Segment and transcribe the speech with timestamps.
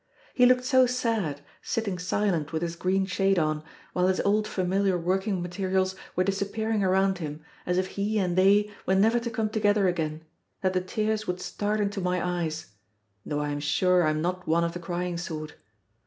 [0.33, 3.61] He looked so sad, sitting silent with his green shade on,
[3.93, 8.71] while his old familiar working materials were disappearing around him, as if he and they
[8.87, 10.25] were never to come together again,
[10.63, 12.71] that the tears would start into my eyes,
[13.23, 15.53] though I am sure I am not one of the crying sort.